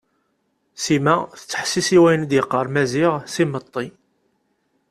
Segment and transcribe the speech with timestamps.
[0.83, 3.87] Sima tettḥessis i wayen d-yeqqar Maziɣ s imeṭṭi.